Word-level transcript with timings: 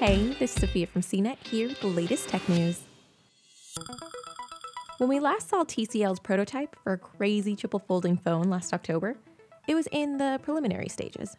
Hey, 0.00 0.34
this 0.40 0.56
is 0.56 0.60
Sophia 0.60 0.88
from 0.88 1.02
CNET 1.02 1.36
here 1.46 1.68
with 1.68 1.80
the 1.80 1.86
latest 1.86 2.28
tech 2.28 2.48
news. 2.48 2.80
When 4.98 5.08
we 5.08 5.20
last 5.20 5.48
saw 5.48 5.62
TCL's 5.62 6.18
prototype 6.18 6.74
for 6.82 6.94
a 6.94 6.98
crazy 6.98 7.54
triple 7.54 7.78
folding 7.78 8.16
phone 8.16 8.50
last 8.50 8.74
October, 8.74 9.16
it 9.68 9.76
was 9.76 9.86
in 9.92 10.18
the 10.18 10.40
preliminary 10.42 10.88
stages. 10.88 11.36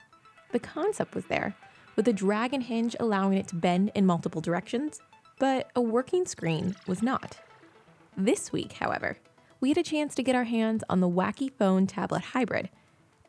The 0.53 0.59
concept 0.59 1.15
was 1.15 1.25
there, 1.25 1.53
with 1.97 2.07
a 2.07 2.13
Dragon 2.13 2.61
Hinge 2.61 2.95
allowing 2.97 3.37
it 3.37 3.49
to 3.49 3.55
bend 3.55 3.91
in 3.93 4.05
multiple 4.05 4.39
directions, 4.39 5.01
but 5.37 5.69
a 5.75 5.81
working 5.81 6.25
screen 6.25 6.77
was 6.87 7.03
not. 7.03 7.37
This 8.15 8.53
week, 8.53 8.71
however, 8.71 9.17
we 9.59 9.67
had 9.67 9.77
a 9.77 9.83
chance 9.83 10.15
to 10.15 10.23
get 10.23 10.35
our 10.35 10.45
hands 10.45 10.81
on 10.89 11.01
the 11.01 11.09
Wacky 11.09 11.51
Phone 11.51 11.87
Tablet 11.87 12.21
Hybrid. 12.21 12.69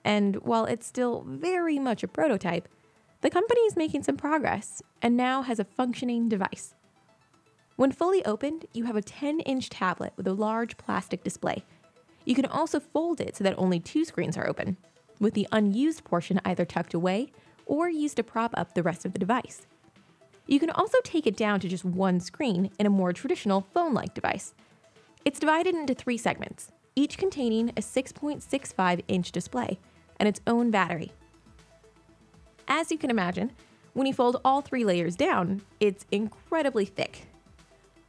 And 0.05 0.37
while 0.37 0.67
it's 0.67 0.87
still 0.87 1.25
very 1.27 1.81
much 1.81 2.05
a 2.05 2.09
prototype, 2.09 2.69
the 3.23 3.31
company 3.31 3.61
is 3.63 3.77
making 3.77 4.03
some 4.03 4.17
progress 4.17 4.83
and 5.03 5.17
now 5.17 5.43
has 5.43 5.59
a 5.59 5.65
functioning 5.65 6.29
device. 6.29 6.75
When 7.77 7.93
fully 7.93 8.25
opened, 8.25 8.67
you 8.73 8.85
have 8.85 8.97
a 8.97 9.03
10 9.03 9.41
inch 9.41 9.69
tablet 9.69 10.13
with 10.17 10.27
a 10.27 10.33
large 10.33 10.77
plastic 10.77 11.23
display. 11.23 11.65
You 12.25 12.35
can 12.35 12.47
also 12.47 12.81
fold 12.81 13.21
it 13.21 13.37
so 13.37 13.45
that 13.45 13.55
only 13.59 13.81
two 13.81 14.05
screens 14.05 14.37
are 14.37 14.49
open, 14.49 14.77
with 15.21 15.35
the 15.35 15.49
unused 15.53 16.05
portion 16.05 16.41
either 16.45 16.65
tucked 16.65 16.95
away 16.95 17.33
or 17.67 17.89
used 17.89 18.17
to 18.17 18.23
prop 18.23 18.53
up 18.57 18.75
the 18.75 18.83
rest 18.83 19.05
of 19.05 19.13
the 19.13 19.19
device. 19.19 19.67
You 20.47 20.61
can 20.61 20.71
also 20.71 20.99
take 21.03 21.27
it 21.27 21.37
down 21.37 21.61
to 21.61 21.69
just 21.69 21.85
one 21.85 22.21
screen 22.21 22.71
in 22.79 22.87
a 22.87 22.91
more 22.91 23.13
traditional 23.13 23.67
phone 23.75 23.95
like 23.95 24.15
device. 24.15 24.55
It's 25.25 25.41
divided 25.41 25.75
into 25.75 25.95
three 25.95 26.17
segments, 26.17 26.71
each 26.95 27.19
containing 27.19 27.71
a 27.71 27.83
6.65 27.83 29.03
inch 29.09 29.33
display 29.33 29.79
and 30.19 30.29
its 30.29 30.41
own 30.47 30.71
battery. 30.71 31.13
As 32.69 32.91
you 32.91 32.99
can 32.99 33.11
imagine, 33.11 33.53
when 33.93 34.07
you 34.07 34.13
fold 34.13 34.41
all 34.45 34.61
three 34.61 34.85
layers 34.85 35.17
down, 35.17 35.63
it's 35.81 36.05
incredibly 36.11 36.85
thick. 36.85 37.27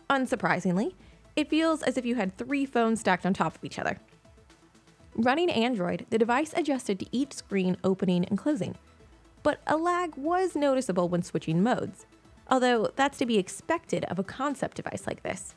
Unsurprisingly, 0.09 0.93
it 1.35 1.49
feels 1.49 1.83
as 1.83 1.97
if 1.97 2.05
you 2.05 2.15
had 2.15 2.35
three 2.35 2.65
phones 2.65 2.99
stacked 2.99 3.25
on 3.25 3.33
top 3.33 3.55
of 3.55 3.63
each 3.63 3.77
other. 3.77 3.99
Running 5.15 5.49
Android, 5.49 6.05
the 6.09 6.17
device 6.17 6.53
adjusted 6.55 6.99
to 6.99 7.05
each 7.11 7.33
screen 7.33 7.77
opening 7.83 8.25
and 8.25 8.37
closing, 8.37 8.75
but 9.43 9.61
a 9.67 9.77
lag 9.77 10.15
was 10.15 10.55
noticeable 10.55 11.07
when 11.07 11.23
switching 11.23 11.61
modes, 11.61 12.05
although 12.49 12.91
that's 12.95 13.17
to 13.19 13.25
be 13.25 13.37
expected 13.37 14.03
of 14.05 14.19
a 14.19 14.23
concept 14.23 14.77
device 14.77 15.05
like 15.07 15.23
this. 15.23 15.55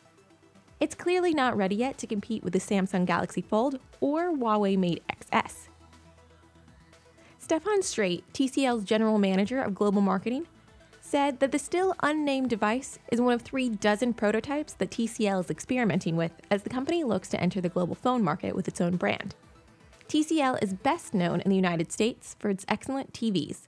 It's 0.79 0.95
clearly 0.95 1.35
not 1.35 1.57
ready 1.57 1.77
yet 1.77 1.99
to 1.99 2.07
compete 2.07 2.45
with 2.45 2.53
the 2.53 2.59
Samsung 2.59 3.05
Galaxy 3.05 3.43
Fold 3.43 3.81
or 4.01 4.33
Huawei 4.33 4.79
Mate 4.79 5.03
XS. 5.09 5.70
Stefan 7.51 7.81
Streit, 7.81 8.23
TCL's 8.33 8.85
general 8.85 9.19
manager 9.19 9.61
of 9.61 9.75
global 9.75 10.01
marketing, 10.01 10.47
said 11.01 11.41
that 11.41 11.51
the 11.51 11.59
still 11.59 11.97
unnamed 12.01 12.49
device 12.49 13.01
is 13.11 13.21
one 13.21 13.35
of 13.35 13.43
three 13.43 13.69
dozen 13.69 14.15
prototypes 14.15 14.75
that 14.75 14.93
TCL 14.93 15.41
is 15.41 15.51
experimenting 15.51 16.15
with 16.15 16.31
as 16.49 16.63
the 16.63 16.71
company 16.71 17.03
looks 17.03 17.29
to 17.31 17.41
enter 17.41 17.61
the 17.61 17.69
global 17.69 17.97
phone 17.97 18.23
market 18.23 18.55
with 18.55 18.69
its 18.69 18.81
own 18.81 18.95
brand. 18.95 19.35
TCL 20.07 20.63
is 20.63 20.75
best 20.75 21.13
known 21.13 21.41
in 21.41 21.51
the 21.51 21.57
United 21.57 21.91
States 21.91 22.37
for 22.39 22.51
its 22.51 22.65
excellent 22.69 23.13
TVs. 23.13 23.63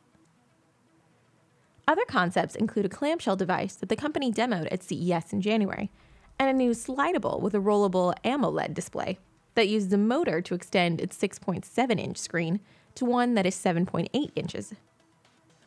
Other 1.88 2.04
concepts 2.06 2.54
include 2.54 2.86
a 2.86 2.88
clamshell 2.88 3.34
device 3.34 3.74
that 3.74 3.88
the 3.88 3.96
company 3.96 4.30
demoed 4.30 4.68
at 4.70 4.84
CES 4.84 5.32
in 5.32 5.40
January, 5.40 5.90
and 6.38 6.48
a 6.48 6.52
new 6.52 6.70
slidable 6.70 7.40
with 7.40 7.52
a 7.52 7.58
rollable 7.58 8.14
AMOLED 8.22 8.74
display 8.74 9.18
that 9.56 9.66
uses 9.66 9.92
a 9.92 9.98
motor 9.98 10.40
to 10.40 10.54
extend 10.54 11.00
its 11.00 11.18
6.7 11.18 11.98
inch 11.98 12.16
screen 12.16 12.60
to 12.94 13.04
one 13.04 13.34
that 13.34 13.46
is 13.46 13.54
7.8 13.54 14.30
inches. 14.34 14.74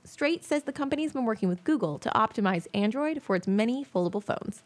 Streit 0.05 0.43
says 0.43 0.63
the 0.63 0.71
company's 0.71 1.13
been 1.13 1.25
working 1.25 1.49
with 1.49 1.63
Google 1.63 1.97
to 1.99 2.09
optimize 2.09 2.67
Android 2.73 3.23
for 3.23 3.35
its 3.35 3.47
many 3.47 3.83
foldable 3.83 4.23
phones. 4.23 4.63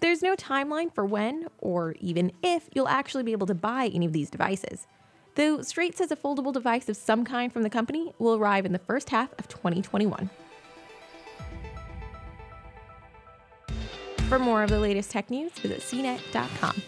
There's 0.00 0.22
no 0.22 0.34
timeline 0.34 0.92
for 0.92 1.06
when, 1.06 1.46
or 1.58 1.94
even 2.00 2.32
if, 2.42 2.68
you'll 2.74 2.88
actually 2.88 3.22
be 3.22 3.32
able 3.32 3.46
to 3.46 3.54
buy 3.54 3.90
any 3.94 4.06
of 4.06 4.12
these 4.12 4.28
devices, 4.28 4.86
though 5.36 5.58
Streit 5.58 5.94
says 5.94 6.10
a 6.10 6.16
foldable 6.16 6.52
device 6.52 6.88
of 6.88 6.96
some 6.96 7.24
kind 7.24 7.52
from 7.52 7.62
the 7.62 7.70
company 7.70 8.12
will 8.18 8.34
arrive 8.34 8.66
in 8.66 8.72
the 8.72 8.78
first 8.78 9.10
half 9.10 9.32
of 9.38 9.48
2021. 9.48 10.28
For 14.28 14.38
more 14.38 14.62
of 14.62 14.70
the 14.70 14.80
latest 14.80 15.10
tech 15.10 15.30
news, 15.30 15.52
visit 15.52 15.80
cnet.com. 15.80 16.82